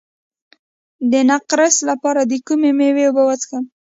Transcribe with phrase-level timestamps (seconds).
[1.11, 3.63] د نقرس لپاره د کومې میوې اوبه وڅښم؟